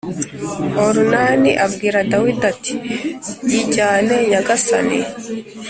Orunani 0.85 1.51
abwira 1.65 1.99
dawidi 2.11 2.43
ati 2.53 2.73
yijyane 3.49 4.15
nyagasani 4.29 4.99